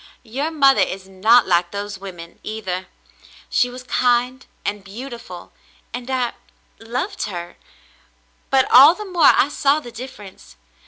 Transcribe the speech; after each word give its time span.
Your 0.23 0.49
mother 0.49 0.81
is 0.81 1.07
not 1.07 1.45
like 1.47 1.69
those 1.69 1.99
women, 1.99 2.39
either. 2.41 2.87
She 3.51 3.69
was 3.69 3.83
kind 3.83 4.43
and 4.65 4.83
beautiful, 4.83 5.51
and— 5.93 6.09
I— 6.09 6.33
loved 6.79 7.25
her, 7.27 7.55
but 8.49 8.65
all 8.71 8.95
the 8.95 9.05
more 9.05 9.31
I 9.35 9.47
saw 9.49 9.79
the 9.79 9.91
difference. 9.91 10.55